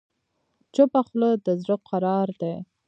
چپه 0.75 1.01
خوله، 1.07 1.29
د 1.45 1.47
زړه 1.61 1.75
قرار 1.89 2.27
دی. 2.41 2.55